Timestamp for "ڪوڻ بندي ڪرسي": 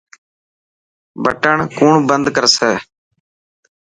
1.77-2.71